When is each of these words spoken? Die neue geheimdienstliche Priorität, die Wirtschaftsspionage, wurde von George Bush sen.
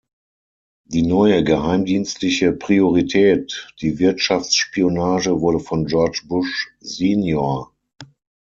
Die 0.85 1.03
neue 1.03 1.43
geheimdienstliche 1.43 2.53
Priorität, 2.53 3.67
die 3.81 3.99
Wirtschaftsspionage, 3.99 5.41
wurde 5.41 5.59
von 5.59 5.85
George 5.85 6.23
Bush 6.25 6.69
sen. 6.79 7.21